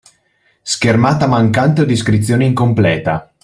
Schermata 0.63 1.27
mancante 1.27 1.81
o 1.81 1.85
descrizione 1.85 2.45
incompleta. 2.45 3.31